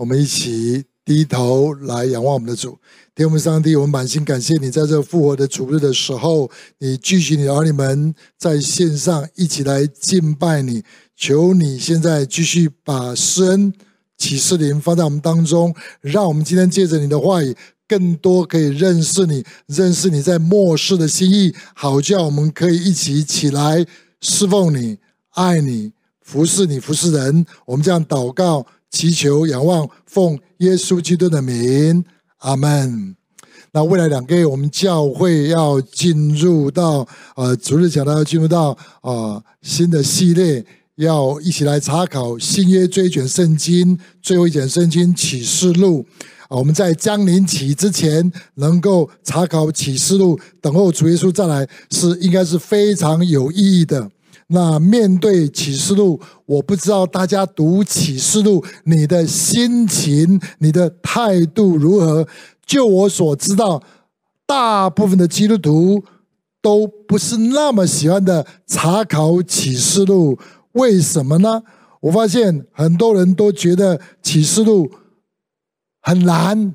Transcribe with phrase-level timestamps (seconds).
[0.00, 2.78] 我们一起低头来仰望我们的主，
[3.14, 10.82] 天父上帝，我们满心感谢你，在这复活的主日的时候，你聚集你的儿女们在线上一起来敬拜你。
[11.14, 13.74] 求你现在继续把施恩
[14.16, 17.54] 启示灵放在我们当中，让我们今天借着你的话语，
[17.86, 23.84] 更多可以认识你，认识你在末世的心意，好叫我们可以一起起来
[24.22, 24.96] 侍奉你、
[25.32, 25.92] 爱你、
[26.22, 27.44] 服侍你、服侍人。
[27.66, 28.66] 我们这样祷告。
[28.90, 32.04] 祈求、仰望，奉耶稣基督的名，
[32.38, 33.16] 阿门。
[33.72, 40.64] 那未来两个月，我们教会要进入到呃，主日讲到要进入到呃新的系列，
[40.96, 46.04] 要一起来查考新约最后一卷圣经，最后一卷圣经启示录
[46.48, 46.56] 啊。
[46.56, 54.10] 我们在降临起之前能够查考启示录，等候主耶稣再来，是应该是非常有意义的。
[54.52, 62.26] 那面对启示录，我不知道大家读启示录，你的心情、你的态度如何？
[62.66, 63.80] 就我所知道，
[64.46, 66.02] 大部分的基督徒
[66.60, 70.36] 都不是那么喜欢的查考启示录。
[70.72, 71.62] 为什么呢？
[72.00, 74.90] 我发现很多人都觉得启示录
[76.00, 76.74] 很难，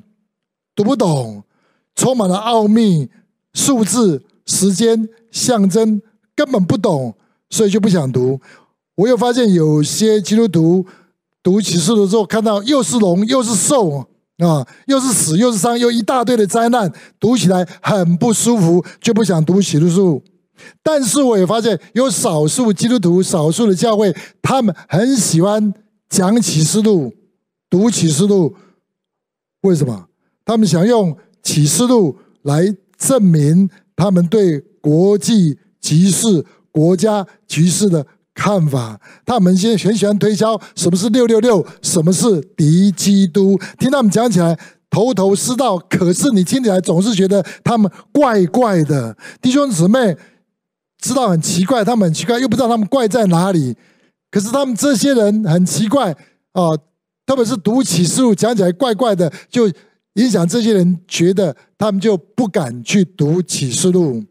[0.74, 1.44] 读不懂，
[1.94, 3.10] 充满了奥秘、
[3.54, 6.02] 数字、时间、象征，
[6.34, 7.16] 根本不懂。
[7.56, 8.38] 所以就不想读。
[8.96, 10.86] 我又发现有些基督徒
[11.42, 14.06] 读启示录之后，看到又是龙又是兽
[14.40, 20.22] 啊，又是死又是伤，又一大堆的灾难，读起来很不舒服，就不想读启示录。
[20.84, 25.74] 但是我也发现有少数基督徒、少数的教会，他们很喜欢
[26.10, 27.14] 讲启示录、
[27.70, 28.54] 读启示录。
[29.62, 30.08] 为什么？
[30.44, 36.46] 他们想用启示录来证明他们对国际局势。
[36.76, 43.58] 国家局势的看法，他们现在很喜欢推销什么是六六六，什么是敌基督。
[43.80, 44.60] 听他们讲起来
[44.90, 49.16] 头头是道，可是你听起来总是觉得他们怪怪的。
[49.42, 50.18] 弟兄姊妹
[51.00, 53.78] 知道很奇怪，他们很奇怪，又不知道他们怪在哪里。
[54.30, 56.12] 可是他们这些人很奇怪
[56.52, 56.76] 啊，
[57.26, 59.72] 特别是读启示录讲起来怪怪的，就
[60.16, 64.26] 影响这些人觉得他们就不敢去读启示录，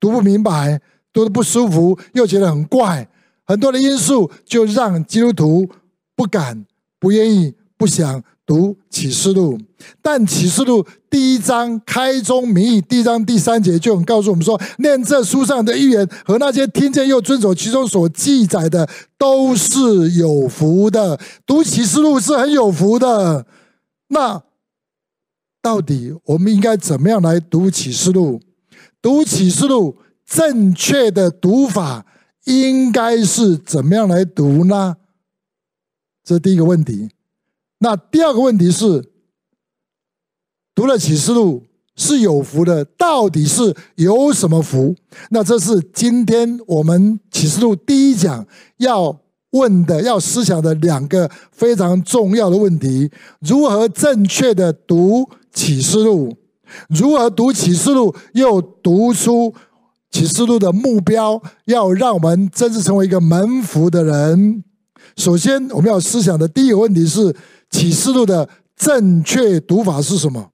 [0.00, 0.80] 读不明白。
[1.18, 3.08] 读的不舒服，又觉得很怪，
[3.44, 5.68] 很多的因素就让基督徒
[6.14, 6.64] 不敢、
[7.00, 9.58] 不愿意、不想读启示录。
[10.00, 21.18] 但启示录第一章开宗明义，第一章第三节就很告诉我们说：念这书上的预言和那些听见又遵守其中所记载的，都是有福的。
[21.44, 23.44] 读启示录是很有福的。
[24.10, 24.40] 那
[25.60, 28.40] 到底我们应该怎么样来读启示录？
[29.02, 29.96] 读启示录。
[30.28, 32.04] 正确的读法
[32.44, 34.96] 应该是怎么样来读呢？
[36.22, 37.08] 这第一个问题。
[37.78, 39.10] 那第二个问题是，
[40.74, 41.64] 读了启示录
[41.96, 44.94] 是有福的，到底是有什么福？
[45.30, 48.46] 那这是今天我们启示录第一讲
[48.76, 49.18] 要
[49.52, 53.10] 问的、要思想的两个非常重要的问题：
[53.40, 56.36] 如何正确的读启示录？
[56.90, 59.54] 如何读启示录又读出？
[60.10, 64.64] 启示录的目标要让我们真正成为一个门福的人。
[65.16, 67.34] 首先，我们要思想的第一个问题是：
[67.70, 70.50] 启示录的正确读法是什么？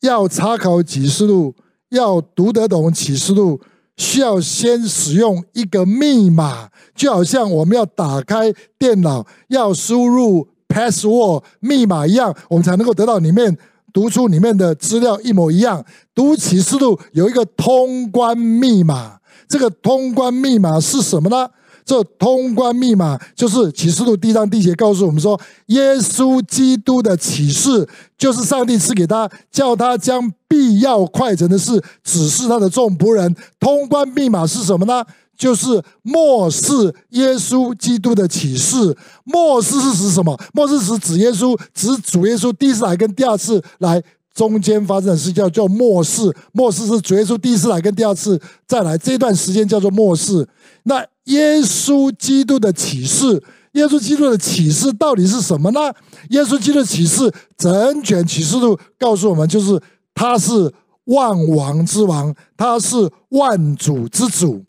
[0.00, 1.54] 要查考启示录，
[1.90, 3.60] 要读得懂启示录，
[3.96, 13.58] 需要先使用一个密码，就好像我们要打开电脑要输入 password 密码一样，我们才能够得到里面。
[13.92, 15.84] 读出里面的资料一模一样。
[16.14, 19.18] 读启示录有一个通关密码，
[19.48, 21.48] 这个通关密码是什么呢？
[21.82, 33.34] 这通关密码就是启示录第一章第一节告诉我们说，耶稣基督的启示就是上帝赐给他，叫他将必要快成的事指示他的众仆人。
[33.58, 35.04] 通关密码是什么呢？
[35.40, 38.94] 就是末世耶稣基督的启示。
[39.24, 40.38] 末世是指什么？
[40.52, 44.02] 末世是指耶稣，指主耶稣第一次来跟第二次来
[44.34, 46.30] 中间发生的事叫叫末世。
[46.52, 50.46] 末世是主耶稣第一次来跟第二次再来这段时间叫做末世。
[50.82, 53.42] 那耶稣基督的启示，
[53.72, 55.80] 耶稣基督的启示到底是什么呢？
[56.28, 59.80] 耶稣基督的启示，整卷启示录告诉我们，就是
[60.14, 60.70] 他是
[61.04, 64.66] 万王之王，他是万主之主。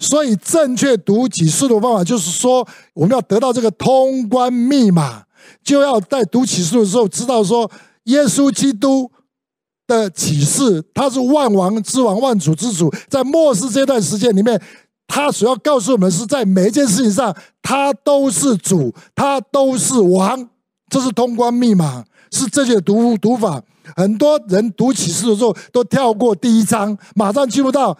[0.00, 5.24] 所以，正确读启示的方法就是说，我们要得到这个通关密码，
[5.62, 7.70] 就要在读启示的时候知道说，
[8.04, 9.10] 耶稣基督
[9.86, 14.60] 的启示，他是万王之王、万主之主，在末世这段时间里面，
[15.06, 20.48] 他所要告诉我们是在每一件事情上，他都是主，他都是王。
[20.88, 23.62] 这是通关密码，是这些读读法。
[23.96, 27.96] 很多人读启示的时候都跳过第一章，马上进入到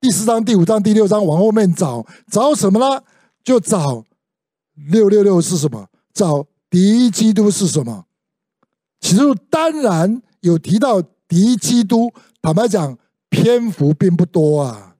[0.00, 3.02] 第四章、第五章、第六章，往后面找找什么呢？
[3.42, 4.04] 就找
[4.74, 5.88] 六六六是什么？
[6.12, 8.06] 找敌基督是什么？
[9.00, 12.96] 启示录当然有提到敌基督，坦白讲，
[13.28, 14.96] 篇幅并不多啊。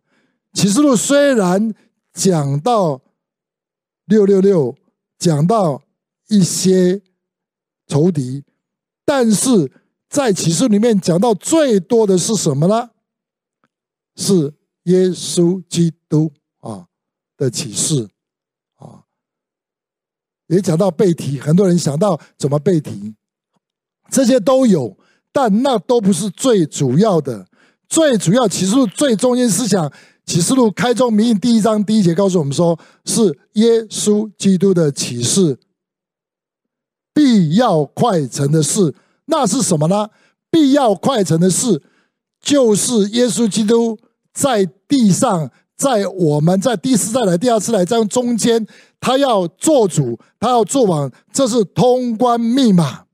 [0.52, 1.72] 启示录虽然
[2.12, 3.00] 讲到
[4.06, 4.74] 六六六，
[5.16, 5.80] 讲到
[6.26, 7.00] 一些
[7.86, 8.42] 仇敌，
[9.04, 9.70] 但是
[10.08, 12.90] 在启示里面讲到最多的是什么呢？
[14.16, 14.54] 是
[14.88, 16.86] 耶稣基督啊
[17.36, 18.08] 的启示
[18.76, 19.04] 啊，
[20.46, 23.14] 也讲到背题，很多人想到怎么背题。
[24.10, 24.96] 这些都有，
[25.30, 27.46] 但那都不是最主要的。
[27.86, 29.92] 最主要启示录最中心思想，
[30.24, 35.58] 启示录开宗明义第一章第一节告诉我们说，是耶稣基督的启示，
[37.12, 38.94] 必要快成的事。
[39.26, 40.08] 那是什么呢？
[40.50, 41.82] 必要快成的事，
[42.40, 43.98] 就是耶稣基督
[44.38, 48.64] 在地上，在我们在第四代来、第二次来这样中间，
[49.00, 53.06] 他要做主，他要做王，这是通关密码。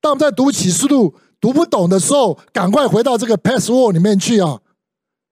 [0.00, 4.58] 当我们在读启示录读不懂的时候，赶快回到这个 password 里面去啊！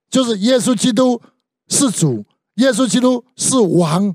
[0.08, 1.20] 就是耶稣基督
[1.66, 4.14] 是主，耶稣基督是王。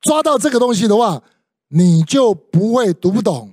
[0.00, 1.22] 抓到这个东西的话，
[1.68, 3.50] 你就不会读不懂。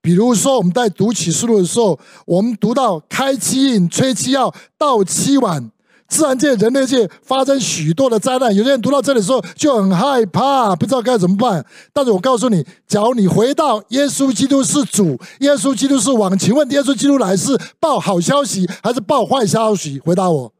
[0.00, 5.72] 比如说，我们在读启示录的时候，我们读到开七印、吹七号、到七晚。
[6.08, 11.64] 自然界、人类界发生许多的灾难，有些人读到这里的时候就很害怕，不知道该怎么办。
[11.92, 19.98] 但是我告诉你，假如你回到耶稣基督是主，耶稣基督是王，请问耶稣基督来是报好消息还是报坏消息？
[20.00, 20.52] 回答我，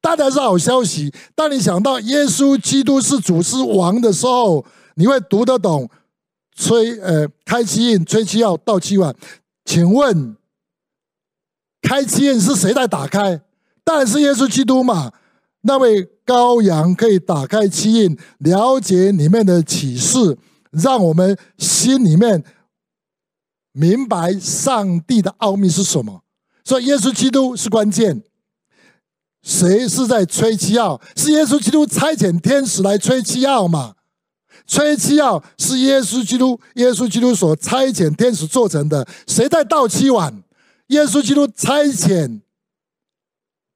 [0.00, 1.12] 当然是好消息。
[1.34, 4.64] 当你想到耶稣基督是主是王的时候，
[4.96, 5.88] 你会读得懂。
[6.60, 9.14] 吹呃，开七印，吹七号，到七晚。
[9.64, 10.36] 请问，
[11.80, 13.40] 开七印是谁在打开？
[13.90, 15.10] 但是耶稣基督嘛，
[15.62, 20.36] 那位羔羊可以打开七印，了解里面的启示，
[20.72, 22.44] 让我们心里面
[23.72, 26.20] 明白上帝的奥秘是什么。
[26.62, 28.22] 所以耶稣基督是关键。
[29.42, 31.00] 谁是在吹七号？
[31.16, 33.94] 是耶稣基督差遣天使来吹七号嘛？
[34.66, 39.08] 吹七号是耶稣基督，耶稣基督所差遣天使做成的。
[39.26, 40.42] 谁在倒七碗？
[40.88, 42.42] 耶稣基督差遣。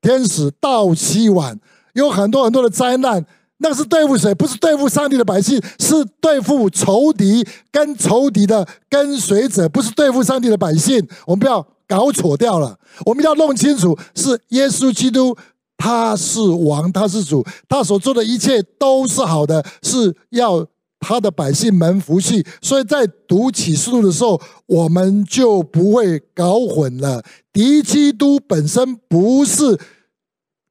[0.02, 1.58] 天使到七晚，
[1.94, 3.24] 有很多很多的灾难，
[3.58, 4.34] 那是对付谁？
[4.34, 11.08] 不是对付上帝的百姓，是对付仇敌跟仇敌的跟随者，不是对付上帝的百姓。
[11.24, 12.76] 我们不要搞错掉了，
[13.06, 15.36] 我们要弄清楚，是耶稣基督，
[15.78, 20.66] 他是王，他是主，他所做的一切都是好的，是要。
[21.02, 27.22] 他的百姓们服气，所以在读启示录的时候，我们就不会搞混了。
[27.52, 29.78] 敌基督本身不是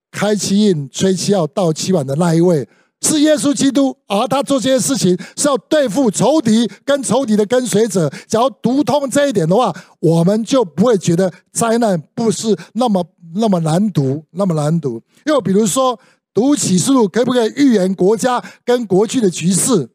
[0.09, 2.67] 开七印、吹七号、到七晚的那一位，
[3.01, 8.09] 是耶稣基督，而他做这些事情是要对付仇敌跟仇敌的跟随者。
[8.27, 13.05] 只要读通这一点的话，我们就不会觉得灾难不是那么
[13.35, 15.01] 那么难读，那么难读。
[15.25, 15.99] 又比如说，
[16.33, 19.89] 读启示录可不可以预言国家跟国际的局势？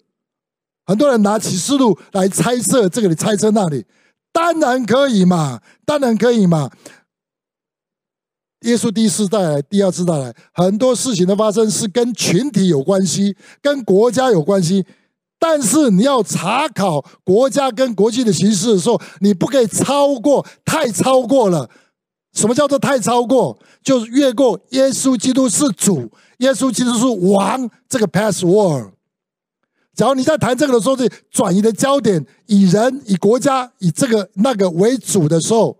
[0.86, 3.84] 很多人拿启示录来猜测这个，你猜测那里，
[4.32, 6.70] 当然可以嘛，当然可以嘛。
[8.62, 14.86] 耶稣第一次带来，第二次带来，很多事情的发生是跟群体有关系，跟国家有关系。
[15.38, 21.68] 但是你要查考国家跟国际的形势的时候，你不可以超过，太超过了。
[22.32, 23.58] 什么叫做太超过？
[23.82, 28.92] 就是越过耶稣基督是主，耶稣基督是王这个 password。
[29.96, 35.78] 假如你在谈这个的时候，是转移的焦点，以人、以国家、以这个那个为主的时候，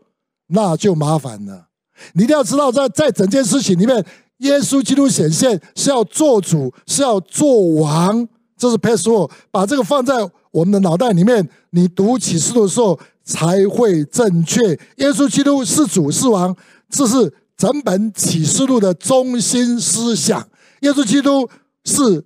[0.49, 1.69] 那就麻烦了。
[2.15, 4.03] 你一定要知道，在在整件事情里面，
[4.39, 9.31] 耶稣基督显现是要做主，是要做王，这是 password。
[9.51, 10.15] 把这个放在
[10.51, 14.63] 我们的脑袋里面，你读启示录的时候才会正确。
[14.97, 16.57] 耶稣基督是主是王，
[16.89, 20.49] 这是整本启示录的中心思想。
[20.81, 21.47] 耶稣基督
[21.85, 22.25] 是。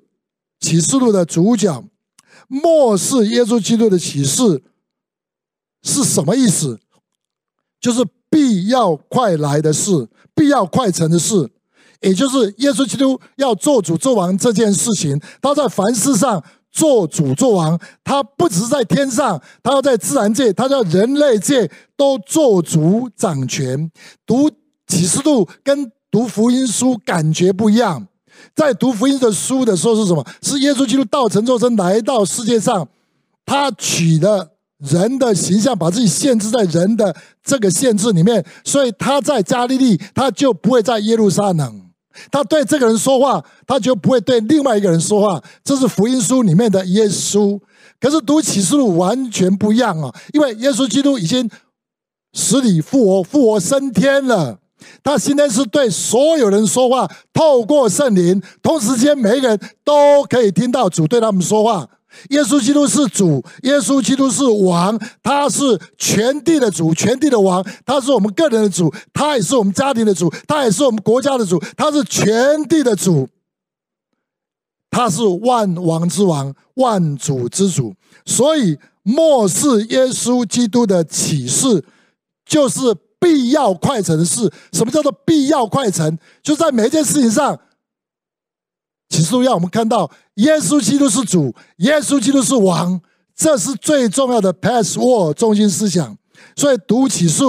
[0.61, 1.83] 启示录的主角，
[2.47, 4.63] 末世耶稣基督的启示
[5.83, 6.79] 是什么意思？
[7.81, 11.51] 就是必要快来的事，必要快成的事，
[12.03, 15.19] 也就是耶稣基督要做主做王这件事情。
[15.41, 23.91] 他在凡事上做主做王，他不只是在天上，他要在自然界，他在人类界都做主掌权。
[24.27, 24.51] 读
[24.87, 28.07] 启示录跟读福音书感觉不一样。
[28.55, 30.25] 在读福音的书的时候是什么？
[30.43, 32.89] 是耶稣基督道成肉身来到世界上，
[33.47, 41.83] 他取了人的形象，把自己限制在人的这个限制里面，所以他在加利利，他就不会在耶路撒冷。
[42.31, 45.43] 他对这个人说话，他就不会对另外一个人说话。
[45.63, 47.59] 这是福音书里面的耶稣。
[48.01, 51.49] 可是读启示录完全不一样啊，因为耶稣基督已经
[52.33, 54.59] 死里复活，复活升天了。
[55.03, 61.89] 他现在是对所有人说话，透过圣灵，同时间每一个人都可以听到主对他们说话。
[62.31, 73.29] 耶稣基督是主，耶稣基督是王，他是全地的主，全地的王，他是我们个人的主，他也是我们家庭的主，他也是我们国家的主，他是全地的主，
[74.91, 77.95] 他是万王之王，万主之主。
[78.27, 81.85] 所以末世耶稣基督的启示
[82.45, 84.51] 就是必要快成的事。
[84.73, 86.19] 什么叫做必要快成？
[86.43, 87.61] 就在每一件事情上。
[89.09, 93.01] 启示录让我们看到，耶稣基督是主，耶稣基督是王，
[93.35, 96.17] 这是最重要的 password 中心思想。
[96.55, 97.43] 所以读启示，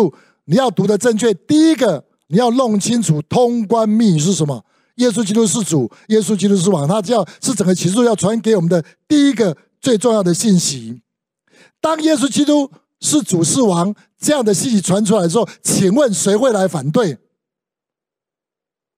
[0.45, 1.31] 你要读的正确。
[1.33, 4.65] 第一个，你要弄清楚通关密语是什么。
[4.95, 11.03] 耶稣基督是主，耶稣基督是王，他叫是整个启示要传给我们的第一个最重要的信息。
[11.79, 12.71] 当耶稣基督
[13.01, 17.17] 是主是王这样的信息传出来之后，请问谁会来反对？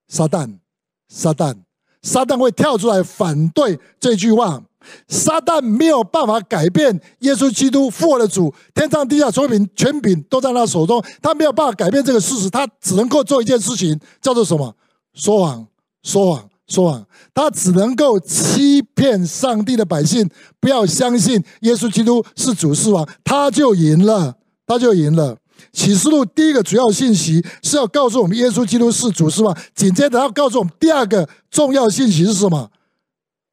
[0.08, 0.60] 撒旦，
[1.08, 1.64] 撒旦。
[2.02, 4.62] 撒旦会跳出来反对这句话。
[5.08, 14.76] 撒旦没有办法改变耶稣基督复活的主，天上地下所有权权柄都在他手中，他没有办法改变这个事实，他只能够做一件事情，叫做什么？
[15.14, 15.66] 说谎，
[16.04, 17.06] 说谎，说谎。
[17.34, 20.28] 他只能够欺骗上帝的百姓，
[20.60, 25.38] 不要相信耶稣基督是主是王，他就赢了，他就赢了。
[25.72, 29.56] 启示录第一个主要信息是要告诉我们耶稣基督是主，是王？
[29.74, 32.70] 紧接着要告诉我们第二个重要信息是什么？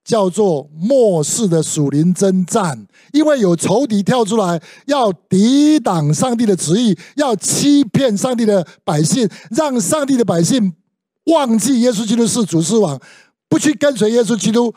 [0.03, 10.73] 叫做末世的属灵征战，因为有仇敌跳出来要抵挡上帝的旨意，要欺骗上帝的百姓，让上帝的百姓
[11.31, 13.01] 忘记耶稣基督是主是王，
[13.49, 14.75] 不去跟随耶稣基督，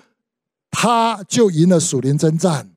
[0.72, 2.72] 他就赢了属灵征战。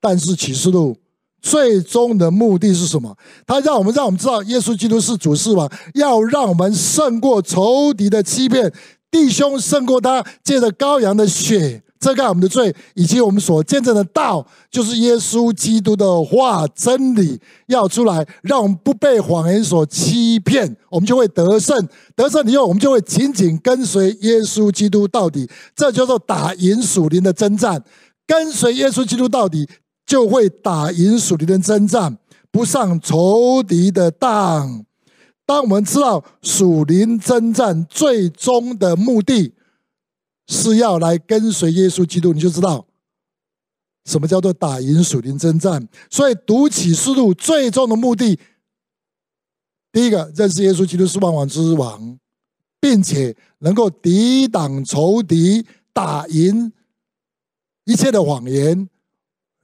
[0.00, 0.98] 但是启示录。
[1.46, 3.18] 最终的目的是什么？
[3.46, 8.72] 他让我们让我们知道耶稣基督是主是王，要让我们胜过仇敌的欺骗，
[9.10, 21.88] 弟兄胜过他，借着羔羊的血遮盖我们的罪，以及我们所见证的道，就是耶稣基督的话真理要出来，让我们不被谎言所欺骗，我们就会得胜。
[22.14, 25.48] 得胜以后，我们就会紧紧跟随耶稣基督到底。
[25.74, 27.82] 这叫做打赢属灵的征战，
[28.26, 29.66] 跟随耶稣基督到底。
[30.06, 32.18] 就会打赢属灵的征战，
[32.52, 34.84] 不上仇敌的当。
[35.46, 39.53] 当我们知道属灵征战最终的目的
[40.46, 42.86] 是要来跟随耶稣基督，你就知道
[44.04, 45.88] 什么叫做打赢属灵征战。
[46.10, 48.38] 所以读启示录最终的目的，
[49.92, 52.18] 第一个认识耶稣基督是万王之王，
[52.80, 56.72] 并且能够抵挡仇敌，打赢
[57.84, 58.88] 一切的谎言。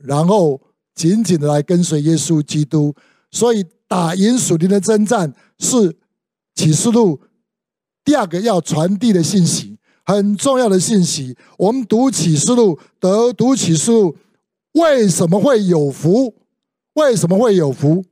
[0.02, 0.58] 然后
[0.94, 2.94] 紧紧的来跟随耶稣基督，
[3.30, 5.98] 所以打赢属灵的征战是
[6.54, 7.20] 启示录
[8.02, 9.69] 第二个要传递的信息，
[10.10, 11.36] 很重要的信息。
[11.56, 14.16] 我们读启示录，得读启示录，
[14.72, 16.34] 为什么会有福？
[16.94, 18.04] 为什么会有福？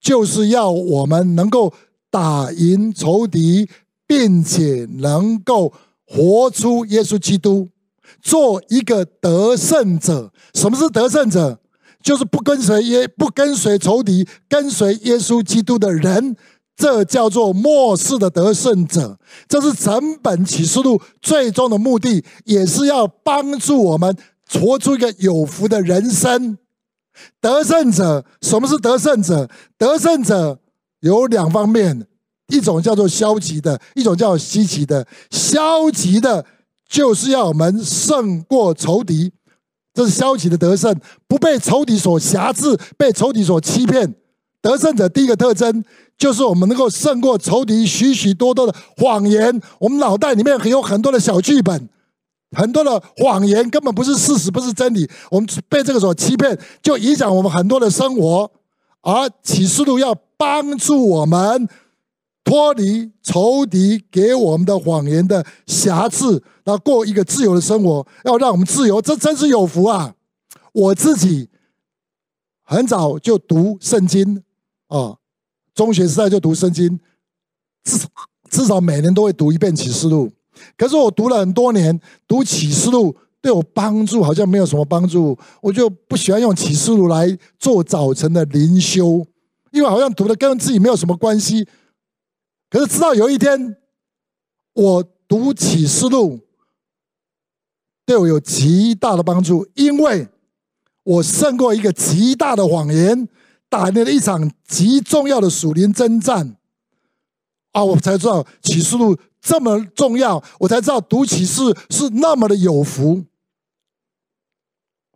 [0.00, 1.74] 就是要我们能够
[2.10, 3.68] 打赢仇敌，
[4.06, 5.72] 并且能够
[6.06, 7.68] 活出耶稣基督。
[8.22, 11.58] 做一个得胜者，什么是得胜者？
[12.02, 16.36] 就是不跟随耶，不跟随仇敌，跟随耶稣基督的人，
[16.80, 19.18] 这叫做末世的得胜者。
[19.46, 24.16] 这是整本启示录最终的目的，也是要帮助我们
[24.50, 26.56] 活出一个有福的人生。
[27.38, 29.50] 得胜者，什么是得胜者？
[29.76, 30.58] 得胜者
[31.00, 32.06] 有两方面，
[32.48, 35.06] 一种叫做消极的，一种叫积极的。
[35.30, 36.46] 消极的。
[36.88, 39.30] 就是要我们胜过仇敌，
[39.94, 40.92] 这是消极的得胜，
[41.28, 44.12] 不被仇敌所辖制，被仇敌所欺骗。
[44.62, 45.84] 得胜者第一个特征
[46.18, 49.60] 就是我们能够胜过仇敌许许多多的谎言。
[49.78, 51.88] 我们脑袋里面有很多的小剧本，
[52.56, 55.08] 很多的谎言根本不是事实，不是真理。
[55.30, 58.50] 我们被这个所欺骗，就影响我们很多的生活。
[59.02, 61.68] 而启示录要帮助我们。
[62.42, 70.14] 脱离仇敌给我们的谎言的瑕疵，然后过一个自由的生活，要让我们自由，这真是有福啊！
[70.72, 71.48] 我自己
[72.64, 74.42] 很早就读圣经
[74.90, 75.16] 啊，
[75.74, 77.00] 中学时代就读圣经，
[77.84, 78.08] 至少
[78.50, 80.30] 至少每年都会读一遍启示录。
[80.76, 89.24] 可是我读了很多年，读启示录对我帮助好像没有什么帮助，我就不喜欢用启示录来做早晨的灵修，
[89.70, 91.66] 因为好像读的跟自己没有什么关系。
[92.68, 93.76] 可是直到有一天，
[94.74, 96.40] 我读启示录，
[98.04, 100.28] 对我有极大的帮助，因为
[101.04, 103.28] 我胜过一个极大的谎言，
[103.70, 106.58] 打了一场极重要的属灵征战。
[107.72, 113.24] 啊，我才知道启示录这么重要，我才知道读启示是那么的有福。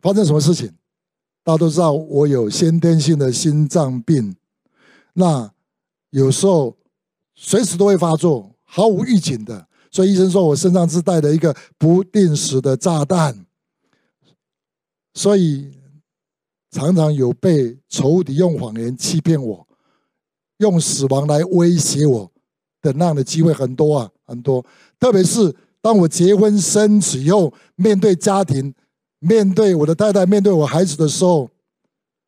[0.01, 0.71] 发生什么事情？
[1.43, 4.35] 大家都知道我有先天性的心脏病，
[5.13, 5.51] 那
[6.11, 6.77] 有时候
[7.35, 9.67] 随时都会发作，毫无预警的。
[9.91, 13.45] 所以医生说我身上自带的一个不定时的炸弹，
[15.13, 15.71] 所以
[16.75, 19.65] 常常有被仇敌用谎言欺骗我，
[20.57, 22.29] 用死亡来威胁我
[22.81, 24.65] 的那样的机会很多啊，很多。
[24.99, 28.73] 特别是当我结婚生子以后，面对家庭。
[29.19, 31.49] 面对我的太太，面对我孩子的时候，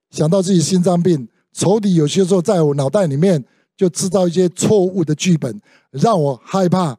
[0.10, 3.44] 想到自己心脏病，仇敌有些时候在我脑袋里面
[3.76, 5.62] 就制造一些错误的剧本，
[5.92, 6.98] 让我害怕，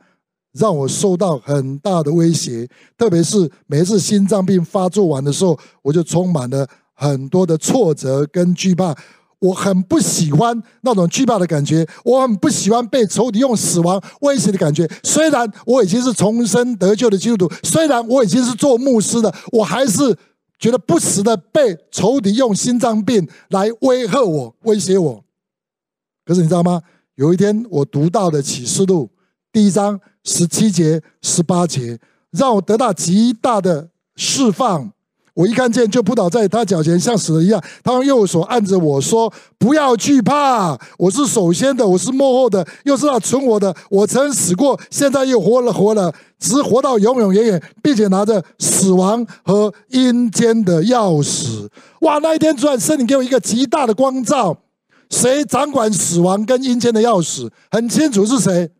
[0.52, 2.68] 让我受到很大的威胁。
[2.96, 8.92] 特别是每一次心脏病发作完的时候，我就充满了很多的挫折跟惧怕。
[9.40, 14.84] 我很不喜欢那种惧怕的感觉，我很不喜欢被仇敌用死亡威胁的感觉。
[15.04, 20.16] 虽然我已经是重生得救的基督徒，虽然我已经是做牧师的，我还是
[20.58, 25.24] 觉得不时的被仇敌用心脏病来威吓我、威胁我。
[26.24, 26.82] 可是你知道吗？
[27.14, 29.08] 有一天我读到的启示录
[29.52, 32.00] 第一章十七节、十八节，
[32.32, 34.92] 让我得到极大的释放。
[35.38, 37.62] 我一看见，就扑倒在他脚前，像死了一样。
[37.84, 43.72] 他用右手按着我说：“不要惧怕，我是首先的，我是幕后的，又是那存活的。
[43.88, 51.68] 我曾死过，现在又活了，活了，直活到永永远远，并且拿着死亡和阴间的钥匙。”
[52.02, 52.18] 哇！
[52.18, 54.58] 那一天，主啊，圣灵给我一个极大的光照。
[55.08, 57.48] 谁掌管死亡跟阴间的钥匙？
[57.70, 58.72] 很清楚是谁？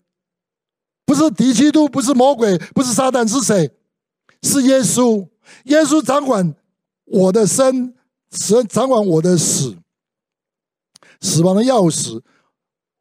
[1.07, 3.71] 不是敌基督，不是魔鬼，不是撒旦，是谁？
[4.43, 5.25] 是耶稣。
[5.65, 6.55] 耶稣掌管
[7.05, 7.95] 我的生，
[8.31, 9.77] 神掌管我的死，
[11.21, 12.21] 死亡的钥匙，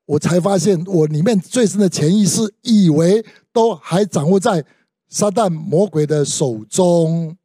[0.06, 4.66] 我才发现我里面最深的潜意识以为都还掌握在
[5.10, 7.38] 撒旦魔鬼的手中，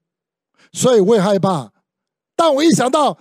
[0.72, 1.72] 所以我也害怕。
[2.34, 3.18] 但我一想到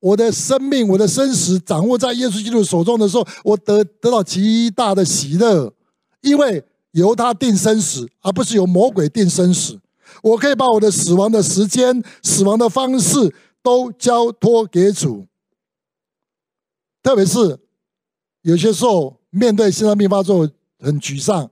[0.00, 5.72] 我的生命、我的生死掌握在耶稣基督手中的时候，我得得到极大的喜乐，
[6.20, 9.80] 因为由他定生死，而不是由魔鬼定生死。
[10.22, 15.26] 我可以把我的死亡的时间、死亡的方式都交托给主。
[17.02, 17.58] 特别是
[18.42, 21.50] 有些时候面对心脏病发作很沮丧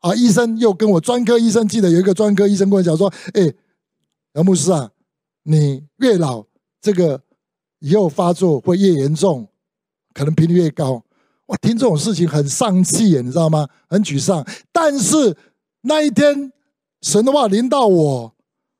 [0.00, 3.52] 啊，医生又跟我专科医生，记得有一个专科医生跟我讲说：“哎，
[4.34, 4.90] 杨牧师啊，
[5.44, 6.44] 你越老，
[6.80, 7.22] 这个
[7.80, 9.48] 以后发作会越严重，
[10.12, 11.02] 可能频率越高。”
[11.46, 13.68] 我听这种事情很丧气，你知道吗？
[13.88, 14.46] 很沮丧。
[14.72, 15.36] 但是
[15.82, 16.52] 那一天。
[17.02, 18.34] 神的话临到我，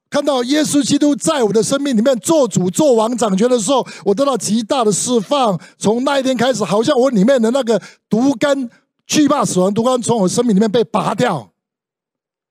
[0.09, 5.61] 看到耶稣基督在我的生命里面做主、做王、掌权的时候，我得到极大的释放。
[5.77, 8.71] 从那一天开始，好像我里面的那个毒根、
[9.07, 11.53] 惧怕死亡毒根从我生命里面被拔掉。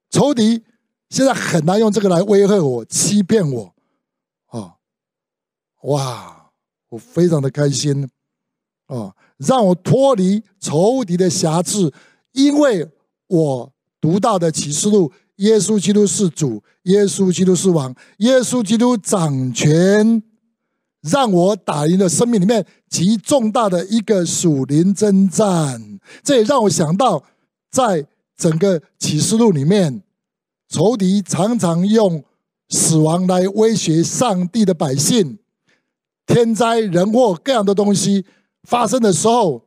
[0.10, 0.62] 仇敌
[1.10, 3.74] 现在很难用这个来威吓我、欺骗我。
[4.48, 4.74] 啊，
[5.84, 6.52] 哇，
[6.90, 8.10] 我非常的开心
[8.88, 11.94] 啊，让我脱离仇敌的辖制，
[12.34, 12.90] 因为
[13.28, 15.14] 我读到的启示录。
[15.38, 20.22] 耶稣基督是主，耶稣基督是王，耶稣基督掌权，
[21.02, 26.00] 让我打赢了生命里面极重大的一个属灵征战。
[26.22, 27.24] 这也让我想到，
[27.72, 28.06] 在
[28.38, 30.04] 整个启示录里面，
[30.70, 32.24] 仇敌常常用
[32.70, 35.40] 死亡来威胁上帝的百姓，
[36.28, 38.26] 天灾人祸各样的东西
[38.64, 39.66] 发生的时候，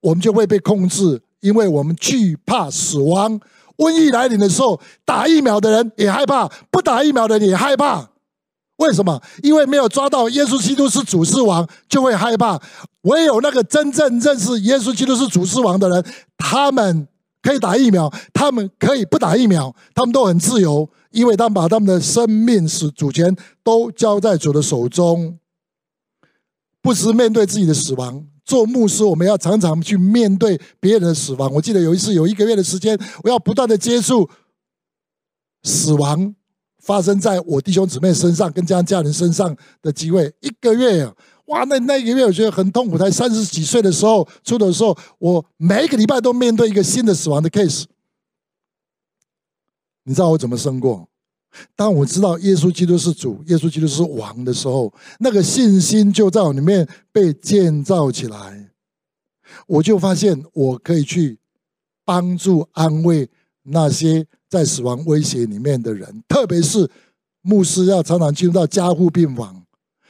[0.00, 3.40] 我们就会被控制，因为我们惧怕死亡。
[3.80, 8.10] 瘟疫来临的时候，打疫苗的人也害怕，不打疫苗的人也害怕。
[8.76, 9.20] 为什么？
[9.42, 12.60] 因为没有抓到耶稣基督是主是王，就会害怕。
[13.02, 16.04] 唯有那个真正认识耶稣基督是主是王的人，
[16.36, 17.08] 他们
[17.42, 25.38] 可以打疫苗，他们可以不打疫苗，他们都很自由，因为他们把他们的生命是主权都交在主的手中，
[26.82, 28.26] 不时面对自己的死亡。
[28.50, 31.48] 做牧师，我们要常常去面对别人的死亡。
[31.52, 34.28] 我记得有一次，有一个月的时间，我要不断的接触
[35.62, 36.34] 死亡
[36.78, 40.34] 发生在我弟兄姊妹身上、跟家家人身上的机会。
[40.40, 41.14] 一个月啊，
[41.46, 42.98] 哇，那那一个月我觉得很痛苦。
[42.98, 47.84] 才三十几岁的时候，出的时候，我每一个礼拜都面对一个新的死亡的 case。
[50.02, 51.08] 你知道我怎么胜过？
[51.74, 58.70] 当我知道耶稣基督是主，耶稣基督是王的时候，那个信心就在我里面被建造起来。
[59.66, 61.38] 我就发现我可以去
[62.04, 63.28] 帮助安慰
[63.64, 66.88] 那些在死亡威胁里面的人，特别是
[67.42, 69.64] 牧师要常常进入到加护病房。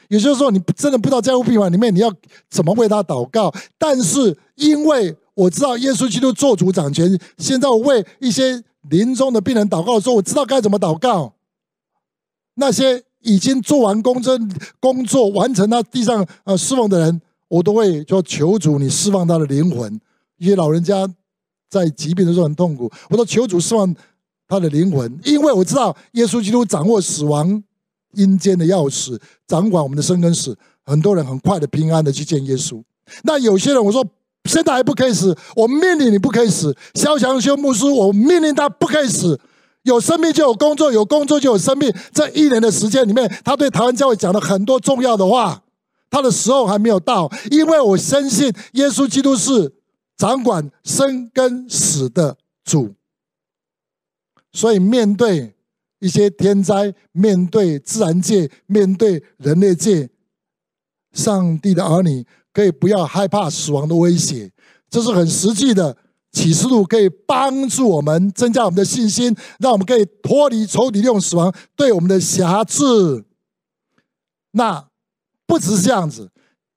[0.08, 2.12] 也就是说，你真的不知道加护病房里面你要
[2.50, 8.62] 怎么为他祷告，但是因为我知道耶稣基督做主掌权，现在我为一些。
[8.88, 11.34] 临终的病人祷告的时候，我知道该怎么祷告。
[12.54, 14.38] 那些已经做完工作、
[14.80, 20.00] 工作完成他地上呃侍奉的人，我都会说求主你释放他的灵魂。
[20.38, 21.06] 一些老人家
[21.68, 23.94] 在疾病的时候很痛苦，我说求主释放
[24.48, 27.62] 他的灵魂，因为我知道耶稣基督掌握死亡
[28.14, 30.56] 阴间的钥匙，掌管我们的生跟死。
[30.84, 32.82] 很多人很快的平安的去见耶稣。
[33.24, 34.04] 那有些人我说。
[34.50, 36.76] 现在还不可以死，我命令你不可以死。
[36.94, 39.38] 萧祥修牧师，我命令他不可以死。
[39.84, 41.94] 有生命就有工作，有工作就有生命。
[42.12, 45.62] 这一年的时间里面，他对台湾教会讲了很多重要的话。
[46.10, 49.72] 他的时候还没有到，因为我深信耶稣基督是
[50.16, 52.94] 掌管生跟死的主。
[54.52, 55.54] 所以面对
[56.00, 60.10] 一些天灾，面对自然界，面对人类界，
[61.12, 62.26] 上帝的儿女。
[62.60, 64.52] 可以不要害怕死亡的威胁，
[64.90, 65.96] 这是很实际的
[66.30, 73.24] 启示录，可以帮助我们增加我们的信心，让我们可以脱离仇敌利用死亡对我们的辖制。
[74.50, 74.88] 那
[75.46, 76.30] 不只是这样子，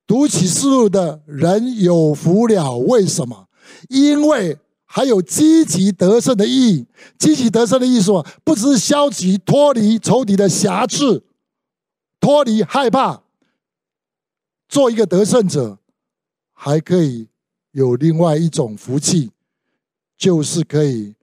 [0.07, 2.77] 读启示录的人有福了。
[2.77, 3.47] 为什么？
[3.89, 6.85] 因为还有积极得胜的意义。
[7.19, 8.11] 积极得胜的意思，
[8.45, 11.23] 不只是消极脱离仇敌的辖制，
[12.21, 13.22] 脱离害怕。
[14.67, 15.77] 做一个得胜者，
[16.53, 17.27] 还可以
[17.71, 19.31] 有另外一种福气，
[20.17, 21.15] 就是可以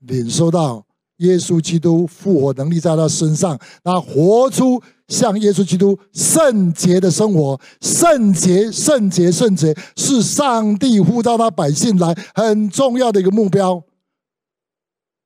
[0.00, 0.84] 领受到
[1.18, 7.60] 耶稣基督复活能力在他身上，他活出像耶稣基督圣洁的生活。
[7.80, 13.82] 圣洁，圣洁，圣洁，是上帝呼召他百姓来很重要的一个目标。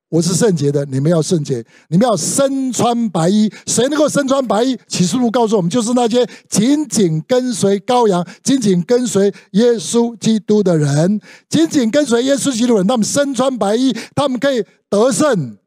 [0.09, 3.51] 我是圣洁的，你们要圣洁，你们要身穿白衣。
[3.65, 4.77] 谁能够身穿白衣？
[4.87, 11.19] 启示录告诉我们，就是那些紧紧跟随羔羊、紧紧跟随耶稣基督的人。
[11.49, 15.57] 紧紧跟随耶稣基督的人，他们身穿白衣，他们可以得胜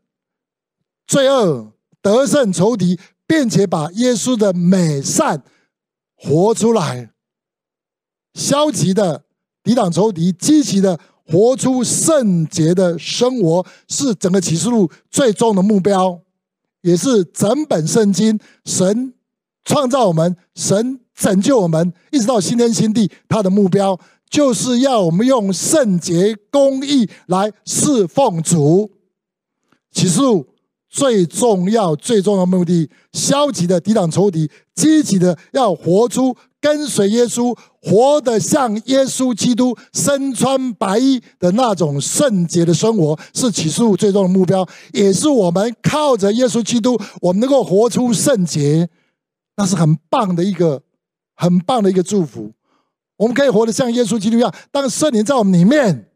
[1.07, 5.43] 罪恶，得胜仇敌，并且把耶稣的美善
[6.17, 7.11] 活出来。
[8.33, 9.25] 消极的
[9.63, 10.99] 抵挡仇敌，积极的。
[11.31, 16.21] 活出圣洁的生活是整个启示录最终的目标，
[16.83, 19.15] 也是整本圣经神
[19.65, 28.91] 创造我们、神拯救我们，一直到新天新地，他的目标就是要我们用圣洁公义来侍奉主。
[29.93, 30.47] 启示录
[30.89, 36.37] 最重要、最重要的目的：消极的抵挡仇敌，积极的要活出。
[36.61, 48.89] 跟随耶稣，活得像耶稣基督，身穿白衣的那种圣洁的生活，是启示录最终的目标，也是我们靠着耶稣基督，我们能够活出圣洁，
[49.57, 50.83] 那是很棒的一个，
[51.35, 52.53] 很棒的一个祝福。
[53.17, 56.11] 我们可以活得像耶稣基督一样，当圣灵在我们里面，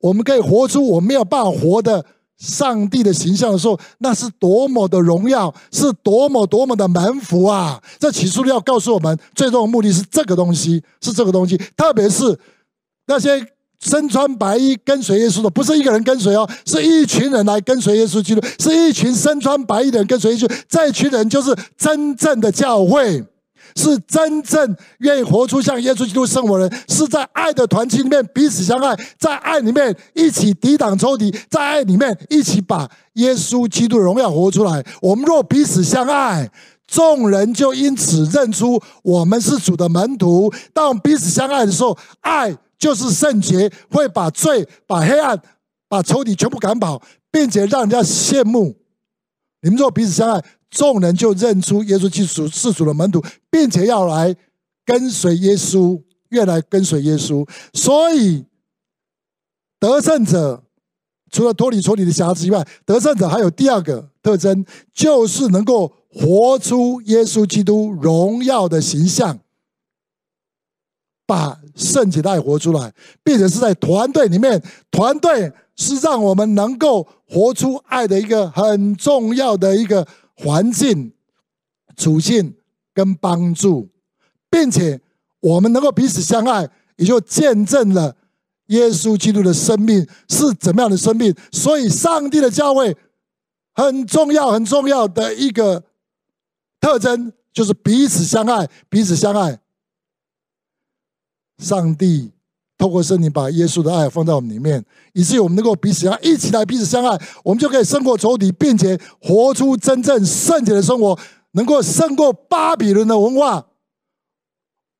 [0.00, 2.06] 我们可以活出我没有办法活的。
[2.38, 7.82] 上帝的形象的时候，那是多么的荣耀，是多么多么的门福啊！
[7.98, 11.56] 这启示录要告诉我们，最终的目的是这个东西，是这个东西。
[11.76, 12.38] 特别是
[13.06, 13.46] 那些
[13.80, 20.50] 身穿白衣跟随耶稣的，不是一个人跟随哦，是一群人来跟随耶稣基督，是一群身穿白衣的人跟随耶稣。
[20.68, 23.24] 这群人就是真正的教会。
[23.76, 34.82] 是真正愿意活出像耶稣基督生活的人，是在爱的团契里面彼此相爱，在爱里面一起抵挡仇敌，在爱里面一起把耶稣基督的荣耀活出来。
[35.02, 36.50] 我们若彼此相爱，
[36.86, 40.52] 众人就因此认出我们是主的门徒。
[40.72, 45.38] 当我们彼此相爱的时候，爱就是圣洁，会把罪、把黑暗、
[45.88, 48.76] 把仇敌全部赶跑，并且让人家羡慕。
[49.60, 50.42] 你们若彼此相爱。
[50.68, 54.34] 众人就认出耶稣基督是主的门徒，并且要来
[54.84, 57.48] 跟随耶稣，越来跟随耶稣。
[57.72, 58.44] 所以
[59.78, 60.64] 得胜者
[61.30, 69.38] 除了脱离仇敌的瑕疵以外，得胜者还有第二个特征，就是能够活出耶稣基督荣耀的形象，
[71.26, 80.06] 把圣洁的爱活出来，并且是在团队里面，团队是让我们能够活出爱的一个很重要的一个。
[80.36, 81.12] 环境、
[81.96, 82.54] 处境
[82.92, 83.90] 跟帮助，
[84.50, 85.00] 并且
[85.40, 88.16] 我们能够彼此相爱，也就见证了
[88.66, 91.34] 耶稣基督的生命是怎么样的生命。
[91.50, 92.96] 所以，上帝的教会
[93.74, 95.84] 很重要、很重要的一个
[96.80, 99.60] 特征，就是彼此相爱，彼此相爱。
[101.58, 102.32] 上帝
[102.78, 104.84] 透过圣灵把耶稣的爱放在我们里面，
[105.14, 111.18] 以至于我们能够彼此相，一起来彼此相爱，我们就可以胜过仇敌，并且活出真正圣洁的生活，
[111.52, 113.68] 能够胜过巴比伦的文化，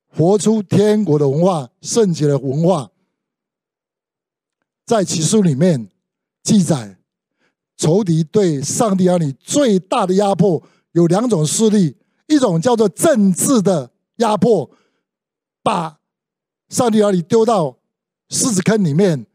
[0.08, 2.90] 活出天国的文化、圣洁的文化。
[4.86, 5.90] 在启示里面
[6.42, 6.98] 记载，
[7.76, 10.62] 仇敌对上帝儿女最大的压迫
[10.92, 14.70] 有两种势力，一种叫做政治的压迫，
[15.62, 15.95] 把
[16.68, 17.76] 上帝把你丢到
[18.28, 19.26] 狮子坑里面，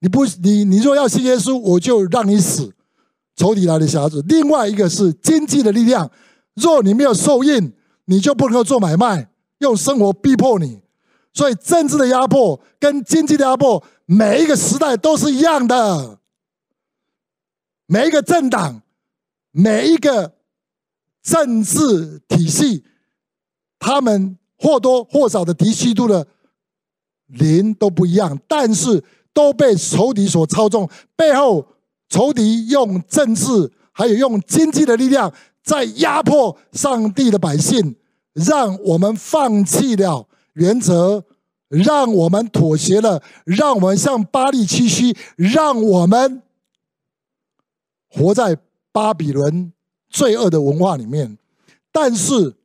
[0.00, 2.74] 你不你你若要信耶稣，我就让你死。
[3.36, 4.22] 仇敌来的匣子。
[4.26, 6.10] 另外一个是经济的力量，
[6.54, 7.72] 若你没有受印，
[8.06, 10.80] 你就不能够做买卖，用生活逼迫你。
[11.32, 13.84] 所以政治的压迫跟经济的压迫。
[14.10, 16.18] 每一个时代都是一样的，
[17.84, 18.80] 每一个政党，
[19.50, 20.32] 每一个
[21.22, 22.84] 政治体系，
[23.78, 26.26] 他们或多或少的敌基督的
[27.28, 30.88] 灵都不一样，但是都被仇敌所操纵。
[31.14, 31.66] 背后
[32.08, 37.96] 仇敌用政治还有用经济的力量在压迫上帝的百姓，
[38.34, 41.24] 让我们放弃了原则。
[41.70, 46.40] 让我们妥协了，让我们向巴力屈膝，让我们
[48.08, 48.56] 活在
[48.90, 49.70] 巴比伦
[50.08, 51.36] 罪恶的文化里面。
[51.92, 52.56] 但是，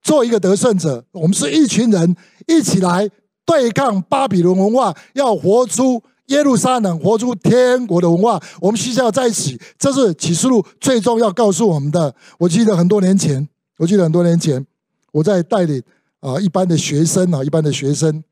[0.00, 3.10] 做一个得胜者，我们是一群人一起来
[3.52, 8.42] 对抗巴比伦文化，要活出耶路撒冷，活出天国的文化。
[8.62, 12.14] 我们需要在一起，这是启示录最终要告诉我们的。
[12.38, 14.66] 我记得很多年前，我记得很多年前，
[15.12, 15.82] 我在带领。
[16.20, 18.22] 啊，一般的学生啊，一般的学生，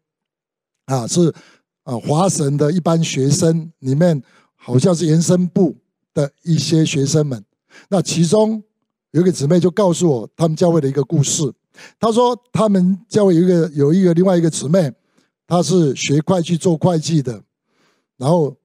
[0.85, 1.35] 啊，是
[1.83, 4.23] 啊，华神的一般学生里面，
[4.55, 5.77] 好像是延伸部
[6.15, 7.45] 的一些学生们。
[7.89, 8.63] 那其中
[9.11, 11.53] 有一个姊妹就告诉我他们教会的一个故事。
[11.99, 14.93] 她说他们教会有一个有一个另外一个姊妹，
[15.51, 17.43] 他是学会计做会计的，
[18.17, 18.57] 然后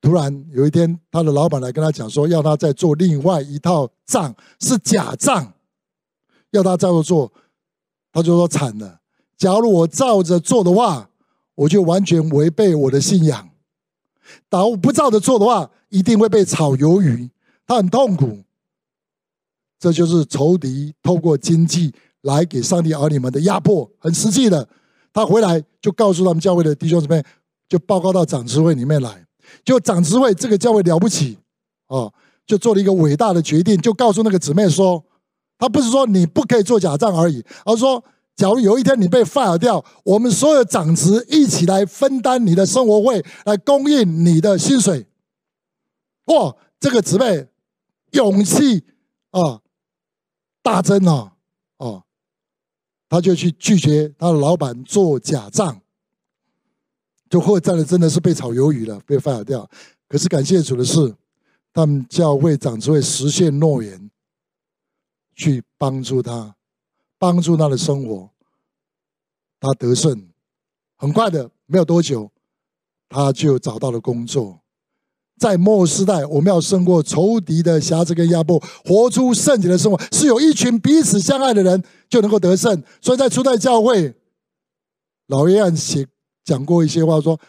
[0.00, 5.52] 突然有一天，他的老板来跟他讲说，要他再做另外一套账，是假账，
[6.50, 7.32] 要他再做。
[8.12, 8.98] 他就说惨了，
[9.36, 11.10] 假如我照着做的话，
[11.54, 13.46] 我就完全违背我的信仰；
[14.48, 17.30] 但我不照着做的话，一定会被炒鱿鱼。
[17.64, 18.42] 他很痛苦，
[19.78, 24.68] 这就是仇敌透过经济来给上帝儿女们的压迫，很实际的。
[25.12, 27.22] 他回来就告诉他们教会的弟兄姊妹，
[27.68, 29.26] 就报告到长执会里面来。
[29.64, 31.38] 就长执会这个教会了不起
[31.88, 32.12] 哦，
[32.46, 35.04] 就做了一个伟大的决定，就告诉那个姊妹说。
[35.62, 38.02] 他不是说你不可以做假账而已，而是说，
[38.34, 45.06] 假如有一天你被 fire 掉，我们所有长职一起来分担你的生活费，来供应你的薪水。
[46.28, 47.48] 哇，这个姊妹
[48.12, 48.84] 勇气
[49.32, 49.60] 啊
[50.62, 51.06] 大增！
[51.06, 51.32] 哦，
[53.10, 55.82] 他就去拒绝他的老板做假账，
[57.28, 59.68] 就后站的真的是被炒鱿鱼了，被 fire 掉。
[60.08, 61.14] 可是感谢主的是，
[61.74, 64.10] 他们教会长职会实现诺言。
[65.32, 66.54] 去帮助他，
[67.16, 68.30] 帮助他的生活，
[69.58, 70.28] 他得胜，
[70.96, 72.30] 很快的，没有多久，
[73.08, 74.59] 他就找到了工作。
[75.40, 82.82] 在末世代，我们要胜过仇敌的辖制跟压迫，活出圣洁的生活，是有一群彼此相爱的人就能够得胜。
[83.00, 84.14] 所以在初代教会，
[85.28, 86.06] 老约翰写
[86.44, 87.40] 讲过一些话，说：“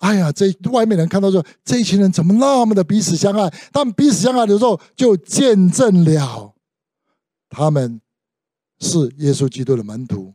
[0.00, 3.52] 哎呀，这外面人看到说，这一群人怎么那么的彼此相爱？
[3.70, 6.54] 他们彼此相爱的时候，就见证了。”
[7.50, 8.00] 他们
[8.80, 10.32] 是耶稣基督的门徒，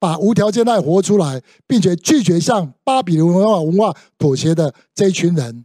[0.00, 5.64] 把无条件爱活出来，并且拒绝向巴比伦文化文化妥协的这一群人，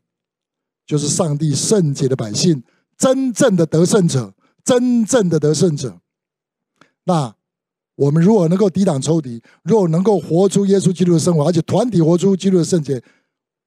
[0.89, 2.63] 就是上帝圣洁的百姓，
[2.97, 4.33] 真正的得胜者，
[4.65, 5.99] 真正的得胜者。
[7.03, 7.35] 那
[7.95, 12.99] 我们如果能够抵挡仇敌，如果能够活出耶稣基督的生活，而且团体活出基督的圣洁，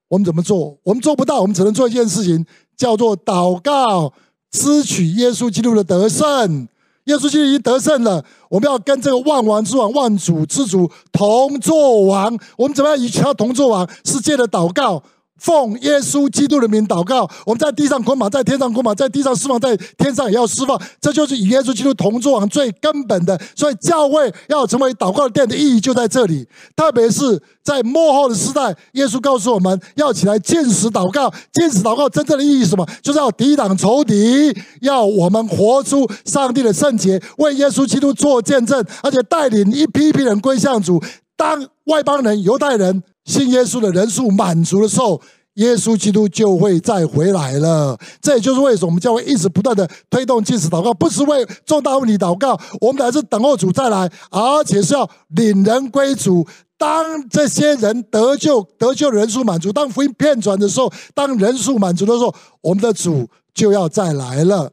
[0.09, 0.77] 我们怎么做？
[0.83, 2.45] 我们做不到，我们只能做一件事情，
[2.77, 4.13] 叫做祷告，
[4.51, 6.67] 支取耶稣基督的得胜。
[7.05, 12.37] 耶稣基督已经得胜了，我们要跟这个万王之王、万主之主同作王。
[12.57, 13.89] 我们怎么样与他同作王？
[14.05, 15.01] 是借着祷告。
[15.43, 20.81] 奉耶稣基督的名祷告，我们在地上捆绑，在天上捆绑，在地上释放，在天上也要释放。
[21.01, 23.39] 这就是与耶稣基督同作王最根本的。
[23.57, 26.47] 所以教会要成为祷告的殿的意义就在这里。
[26.77, 31.33] 特别是在末后的时代，耶稣告诉我们要起来禁食祷告。
[31.53, 32.87] 禁食祷告真正的意义是什么？
[33.03, 41.03] 就是要抵挡仇敌，要我们活出上帝的圣洁，为耶稣基督做见证，而且带领一批批人归向主。
[41.35, 45.21] 当外邦人、犹太人信耶稣的人数满足的时候，
[45.55, 47.99] 耶稣基督就会再回来了。
[48.21, 56.47] 这也就是为什么我们教会一直不断的推动禁食祷告，不是为重大问题祷告，我们还是等候主再来，而且是要领人归主。
[56.79, 64.73] 当这些人得救、得救人数满足，当福音遍传的时候，当人数满足的时候，我们的主就要再来了。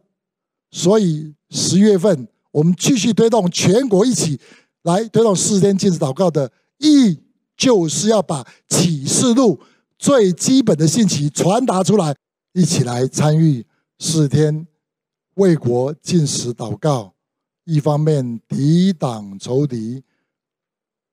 [0.72, 4.40] 所以十月份我们继续推动全国一起
[4.84, 7.20] 来推动四十天禁食祷告的意义，
[7.60, 9.60] 就是要把启示录
[9.98, 12.16] 最基本的信息传达出来，
[12.54, 13.66] 一起来参与
[14.00, 14.66] 四天
[15.36, 17.14] 为国禁食祷告，
[17.66, 20.02] 一方面抵挡仇敌。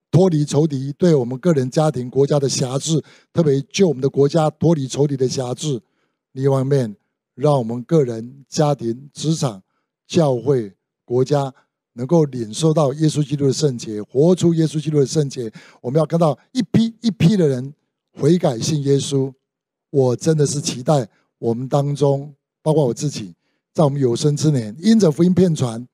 [0.08, 5.82] 脱离仇敌对我们个人、家庭、国家的辖制，特别救我们的国家脱离仇敌的辖制。
[6.32, 6.96] 另一方面，
[7.34, 9.62] 让我们个人、家庭、职场、
[10.06, 10.72] 教会、
[11.04, 11.52] 国家
[11.96, 15.52] 能够领受到耶稣基督的圣洁，活出耶稣基督的圣洁。
[15.80, 17.74] 我们要看到一批一批的人
[18.12, 19.32] 悔改信耶稣。
[19.90, 23.34] 我真的是期待我们当中，包括我自己，
[23.72, 25.86] 在我们有生之年，因着福音遍传，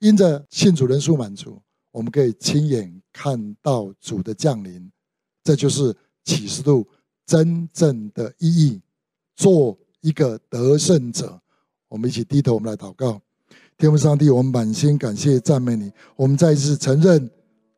[0.00, 2.94] 因着信主人数满足，我们可以亲眼。
[3.10, 4.92] 看到主的降临，
[5.42, 6.86] 这就是启示录
[7.26, 8.80] 真正的意义。
[9.34, 11.40] 做一个得胜者，
[11.88, 13.20] 我们一起低头，我们来祷告。
[13.78, 15.88] 天父上帝，我们满心感谢赞美你。
[16.16, 17.30] 我们再一次承认，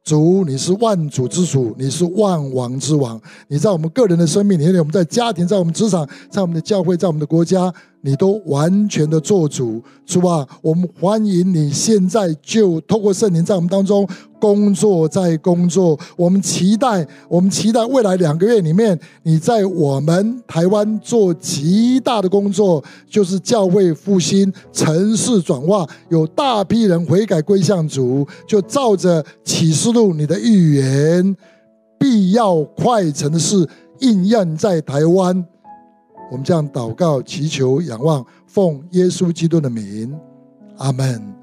[0.02, 3.20] 主你是万主之主，你是万王之王。
[3.48, 7.70] 你在我们个人的生命里面，我们在家庭，在我们职场，在我们的教会，在我们的国家，
[8.02, 9.82] 你都完全的做主。
[10.06, 14.08] 主啊，我们欢迎你现在就透过圣灵在我们当中。
[14.40, 31.36] 工作在工作，我们期待，我们期待未来两个月里面，你在我们台湾做极大的工作，就是教会复兴、城市转化，有大批人悔改归向主，就照着启示录你的预言，
[31.98, 35.44] 必要快成的事应验在台湾。
[36.30, 40.16] 我们这样祷告、祈求、仰望，奉耶稣基督的名，
[40.78, 41.40] 阿门。